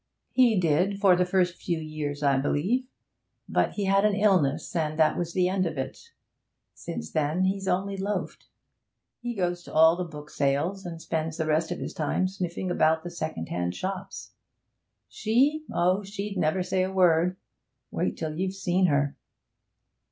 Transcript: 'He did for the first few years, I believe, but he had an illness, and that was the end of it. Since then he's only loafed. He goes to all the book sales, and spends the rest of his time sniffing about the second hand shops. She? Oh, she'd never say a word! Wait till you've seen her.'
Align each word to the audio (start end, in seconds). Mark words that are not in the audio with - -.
'He 0.31 0.59
did 0.59 0.99
for 0.99 1.15
the 1.15 1.25
first 1.27 1.61
few 1.61 1.77
years, 1.77 2.23
I 2.23 2.39
believe, 2.39 2.87
but 3.47 3.73
he 3.73 3.83
had 3.85 4.03
an 4.03 4.15
illness, 4.15 4.75
and 4.75 4.97
that 4.97 5.15
was 5.15 5.31
the 5.33 5.47
end 5.47 5.67
of 5.67 5.77
it. 5.77 6.09
Since 6.73 7.11
then 7.11 7.43
he's 7.43 7.67
only 7.67 7.95
loafed. 7.97 8.47
He 9.19 9.35
goes 9.35 9.61
to 9.61 9.71
all 9.73 9.95
the 9.95 10.03
book 10.03 10.31
sales, 10.31 10.87
and 10.87 10.99
spends 10.99 11.37
the 11.37 11.45
rest 11.45 11.69
of 11.69 11.77
his 11.77 11.93
time 11.93 12.27
sniffing 12.27 12.71
about 12.71 13.03
the 13.03 13.11
second 13.11 13.49
hand 13.49 13.75
shops. 13.75 14.31
She? 15.07 15.65
Oh, 15.71 16.01
she'd 16.01 16.35
never 16.35 16.63
say 16.63 16.81
a 16.83 16.91
word! 16.91 17.37
Wait 17.91 18.17
till 18.17 18.39
you've 18.39 18.55
seen 18.55 18.87
her.' 18.87 19.15